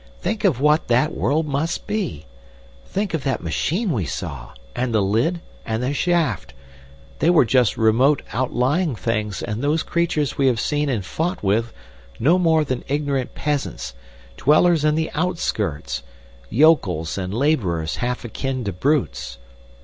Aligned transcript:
Think 0.19 0.43
of 0.45 0.59
what 0.59 0.87
that 0.87 1.13
world 1.13 1.45
must 1.45 1.85
be! 1.85 2.25
Think 2.87 3.13
of 3.13 3.23
that 3.23 3.43
machine 3.43 3.91
we 3.91 4.07
saw, 4.07 4.53
and 4.75 4.95
the 4.95 5.01
lid 5.03 5.41
and 5.63 5.83
the 5.83 5.93
shaft! 5.93 6.55
They 7.19 7.29
were 7.29 7.45
just 7.45 7.77
remote 7.77 8.23
outlying 8.33 8.95
things, 8.95 9.43
and 9.43 9.61
those 9.63 9.83
creatures 9.83 10.39
we 10.39 10.47
have 10.47 10.59
seen 10.59 10.89
and 10.89 11.05
fought 11.05 11.43
with 11.43 11.71
no 12.19 12.39
more 12.39 12.63
than 12.63 12.83
ignorant 12.87 13.35
peasants, 13.35 13.93
dwellers 14.37 14.83
in 14.83 14.95
the 14.95 15.11
outskirts, 15.11 16.01
yokels 16.49 17.15
and 17.19 17.31
labourers 17.31 17.97
half 17.97 18.25
akin 18.25 18.63
to 18.63 18.73
brutes. 18.73 19.37